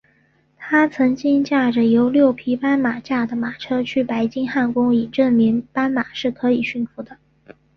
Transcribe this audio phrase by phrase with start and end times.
[0.57, 7.19] 他曾经驾着由六匹斑马驾的马车去白金汉宫以证明斑马是可以驯服的。